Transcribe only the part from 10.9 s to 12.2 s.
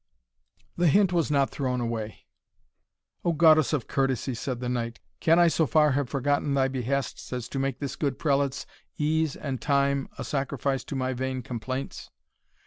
my vain complaints!